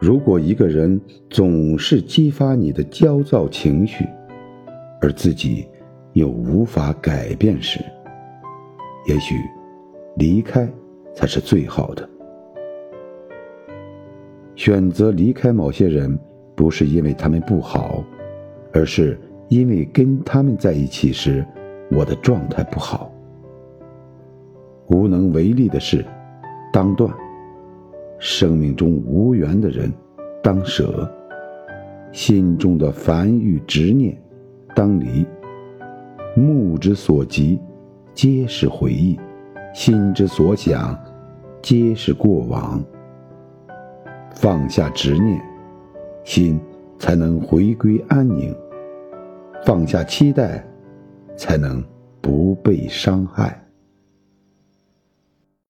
[0.00, 4.06] 如果一个人总是激发你的焦躁情绪，
[5.00, 5.66] 而自己
[6.12, 7.80] 又无法改变时，
[9.08, 9.34] 也许
[10.16, 10.68] 离开
[11.14, 12.08] 才是最好的。
[14.54, 16.16] 选择离开某些人，
[16.54, 18.04] 不是因为他们不好，
[18.72, 19.18] 而是
[19.48, 21.44] 因为跟他们在一起时，
[21.90, 23.12] 我的状态不好。
[24.90, 26.04] 无能为力的事，
[26.72, 27.12] 当断。
[28.18, 29.92] 生命中无缘的人，
[30.42, 31.08] 当舍；
[32.12, 34.20] 心中的烦欲执念，
[34.74, 35.26] 当离。
[36.34, 37.60] 目之所及，
[38.14, 39.18] 皆是回忆；
[39.72, 40.98] 心之所想，
[41.62, 42.82] 皆是过往。
[44.34, 45.40] 放下执念，
[46.24, 46.60] 心
[46.98, 48.52] 才能回归安宁；
[49.64, 50.64] 放下期待，
[51.36, 51.82] 才能
[52.20, 53.67] 不被伤害。